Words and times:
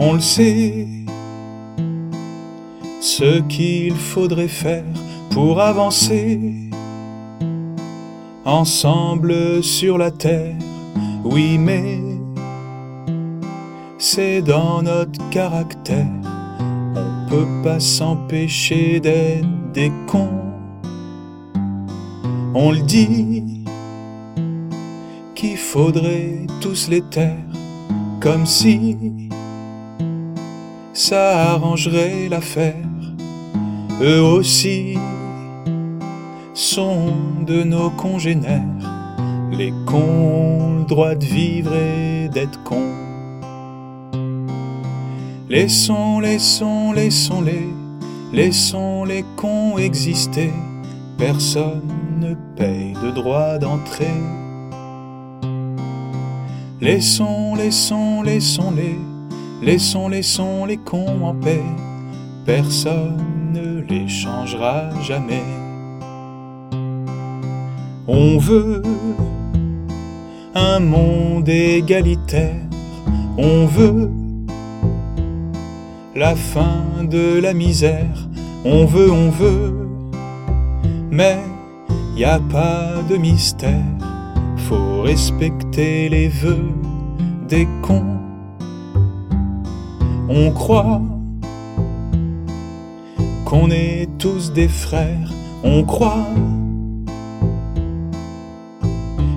On 0.00 0.12
le 0.12 0.20
sait, 0.20 0.86
ce 3.00 3.40
qu'il 3.48 3.96
faudrait 3.96 4.46
faire 4.46 4.84
pour 5.30 5.60
avancer 5.60 6.70
ensemble 8.44 9.62
sur 9.62 9.98
la 9.98 10.12
terre. 10.12 10.54
Oui, 11.24 11.58
mais 11.58 12.00
c'est 13.98 14.40
dans 14.40 14.82
notre 14.82 15.28
caractère. 15.30 16.06
On 16.94 17.28
peut 17.28 17.62
pas 17.64 17.80
s'empêcher 17.80 19.00
d'être 19.00 19.72
des 19.74 19.92
cons. 20.06 20.44
On 22.54 22.70
le 22.70 22.82
dit 22.82 23.64
qu'il 25.34 25.56
faudrait 25.56 26.46
tous 26.60 26.88
les 26.88 27.02
taire, 27.02 27.36
comme 28.20 28.46
si 28.46 29.27
ça 30.98 31.52
arrangerait 31.52 32.28
l'affaire. 32.28 32.74
Eux 34.02 34.20
aussi 34.20 34.98
sont 36.54 37.12
de 37.46 37.62
nos 37.62 37.90
congénères. 37.90 38.62
Les 39.52 39.72
cons 39.86 40.80
le 40.80 40.84
droit 40.84 41.14
de 41.14 41.24
vivre 41.24 41.72
et 41.74 42.28
d'être 42.28 42.60
cons. 42.64 42.94
Laissons, 45.48 46.18
laissons, 46.18 46.92
laissons-les, 46.92 47.68
laissons 48.32 49.04
les 49.04 49.24
cons 49.36 49.78
exister. 49.78 50.52
Personne 51.16 51.94
ne 52.20 52.34
paye 52.56 52.94
de 53.04 53.10
droit 53.12 53.58
d'entrée. 53.58 54.20
Laissons, 56.80 57.54
laissons, 57.54 58.22
laissons-les, 58.22 58.98
laissons, 59.62 60.08
laissons 60.08 60.64
les 60.64 60.76
cons 60.76 61.24
en 61.24 61.34
paix. 61.34 61.64
Personne 62.44 63.52
ne 63.52 63.80
les 63.82 64.08
changera 64.08 64.90
jamais. 65.02 65.44
On 68.06 68.38
veut 68.38 68.82
un 70.54 70.80
monde 70.80 71.48
égalitaire. 71.48 72.54
On 73.36 73.66
veut 73.66 74.10
la 76.14 76.34
fin 76.34 77.04
de 77.08 77.38
la 77.38 77.54
misère. 77.54 78.28
On 78.64 78.84
veut, 78.86 79.10
on 79.10 79.30
veut, 79.30 79.88
mais 81.10 81.38
y 82.16 82.24
a 82.24 82.40
pas 82.40 83.02
de 83.08 83.16
mystère. 83.16 83.84
Faut 84.56 85.02
respecter 85.02 86.08
les 86.08 86.28
vœux 86.28 86.72
des 87.48 87.68
cons. 87.82 88.27
On 90.30 90.50
croit 90.50 91.00
qu'on 93.46 93.70
est 93.70 94.06
tous 94.18 94.52
des 94.52 94.68
frères. 94.68 95.32
On 95.64 95.82
croit 95.84 96.26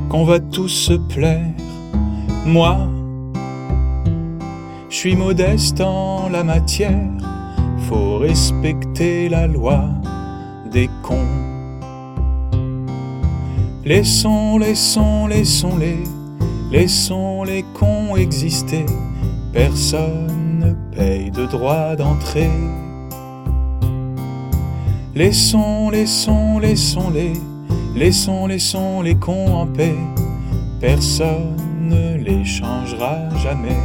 qu'on 0.10 0.26
va 0.26 0.42
tous 0.42 0.68
se 0.68 0.94
plaire. 0.94 1.54
Moi, 2.46 2.78
je 4.90 4.96
suis 4.98 5.16
modeste 5.16 5.80
en 5.80 6.28
la 6.28 6.44
matière, 6.44 7.10
faut 7.88 8.18
respecter 8.18 9.30
la 9.30 9.48
loi 9.48 9.86
des 10.70 10.90
cons. 11.04 11.16
Laissons, 13.86 14.58
laissons, 14.58 15.28
laissons-les, 15.28 16.04
laissons 16.70 17.44
les 17.44 17.64
cons 17.74 18.18
exister. 18.18 18.86
Personne 19.54 20.28
ne 20.28 20.41
paye 20.96 21.32
de 21.32 21.46
droit 21.46 21.96
d'entrée. 21.96 22.52
Laissons, 25.14 25.90
laissons, 25.90 26.60
laissons-les, 26.60 27.34
laissons, 27.96 28.48
laissons 28.48 29.02
les 29.02 29.16
cons 29.16 29.54
en 29.54 29.68
paix. 29.68 29.96
Personne 30.80 31.58
ne 31.82 32.18
les 32.18 32.46
changera 32.46 33.30
jamais. 33.44 33.78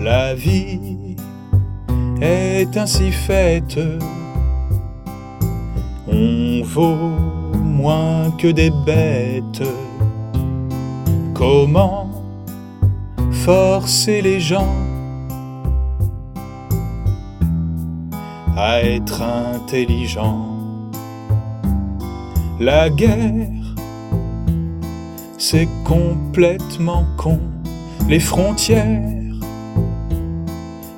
La 0.00 0.34
vie 0.34 1.16
est 2.20 2.76
ainsi 2.76 3.10
faite. 3.10 3.78
On 6.08 6.62
vaut 6.64 7.16
moins 7.54 8.30
que 8.38 8.48
des 8.48 8.70
bêtes. 8.84 9.62
Comment 11.34 12.15
forcer 13.46 14.22
les 14.22 14.40
gens 14.40 14.74
à 18.56 18.80
être 18.82 19.22
intelligents 19.22 20.48
La 22.58 22.90
guerre, 22.90 23.46
c'est 25.38 25.68
complètement 25.84 27.04
con. 27.16 27.38
Les 28.08 28.18
frontières, 28.18 29.38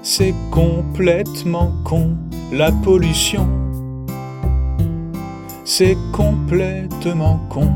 c'est 0.02 0.34
complètement 0.50 1.70
con. 1.84 2.16
La 2.50 2.72
pollution, 2.72 3.46
c'est 5.64 5.98
complètement 6.12 7.40
con. 7.50 7.70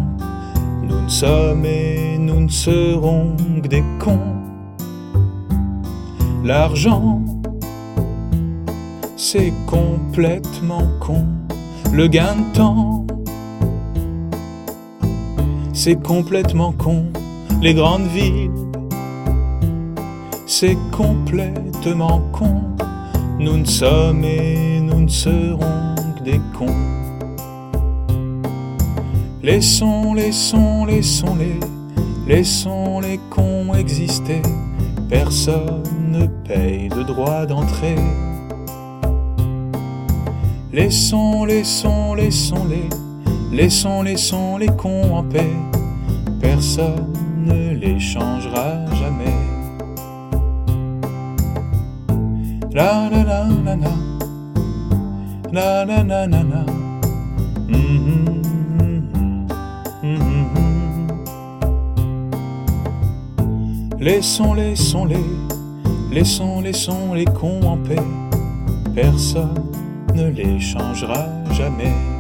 Nous 0.89 1.03
ne 1.03 1.09
sommes 1.10 1.66
et 1.66 2.16
nous 2.19 2.41
ne 2.41 2.49
serons 2.49 3.37
que 3.62 3.69
des 3.69 3.84
cons. 3.99 4.41
L'argent, 6.44 7.22
c'est 9.16 9.53
complètement 9.66 10.82
con. 10.98 11.25
Le 11.92 12.08
gain 12.08 12.34
de 12.34 12.56
temps, 12.56 13.06
c'est 15.72 16.03
complètement 16.03 16.72
con. 16.72 17.04
Les 17.60 17.75
grandes 17.75 18.08
villes, 18.08 18.50
c'est 20.48 20.76
complètement 20.91 22.20
con. 22.32 22.62
Nous 23.38 23.59
ne 23.59 23.64
sommes 23.64 24.24
et 24.24 24.80
nous 24.80 25.03
ne 25.03 25.09
serons 25.09 25.94
que 26.19 26.24
des 26.24 26.41
cons. 26.59 26.66
Laissons, 29.44 30.12
laissons, 30.14 30.86
laissons-les, 30.86 31.60
laissons 32.26 32.98
les 32.98 33.20
cons 33.30 33.74
exister. 33.74 34.42
Personne 35.09 36.01
ne 36.12 36.26
paye 36.26 36.88
de 36.88 37.02
droit 37.02 37.46
d'entrée. 37.46 37.96
Laissons, 40.72 41.44
laissons, 41.44 42.14
laissons-les, 42.14 42.88
laissons, 43.50 44.02
laissons 44.02 44.58
les 44.58 44.68
cons 44.68 45.14
en 45.14 45.22
paix. 45.22 45.56
Personne 46.40 47.12
ne 47.38 47.74
les 47.74 47.98
changera 47.98 48.84
jamais. 49.00 49.36
La 52.72 53.08
la 53.10 53.22
la 53.24 53.46
la 53.64 53.76
la, 53.76 53.94
la 55.52 55.84
la 55.84 56.02
la 56.04 56.26
la 56.26 56.42
la. 56.42 56.64
Mhm. 57.68 58.42
Laissons, 64.00 64.54
laissons-les, 64.54 65.24
laissons, 66.12 66.60
laissons 66.60 67.14
les 67.14 67.24
cons 67.24 67.62
en 67.62 67.78
paix. 67.78 67.96
Personne 68.94 69.72
ne 70.14 70.28
les 70.28 70.60
changera 70.60 71.26
jamais. 71.53 72.11